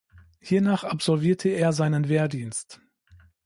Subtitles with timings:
[0.39, 2.81] Hiernach absolvierte er seinen Wehrdienst.